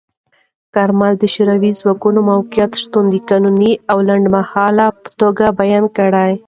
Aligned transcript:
کارمل 0.75 1.13
د 1.19 1.23
شوروي 1.33 1.71
ځواکونو 1.79 2.19
موقت 2.29 2.71
شتون 2.81 3.05
د 3.09 3.15
قانوني 3.29 3.73
او 3.91 3.97
لنډمهاله 4.07 4.87
په 5.01 5.09
توګه 5.21 5.45
بیان 5.59 5.85
کړ. 5.97 6.11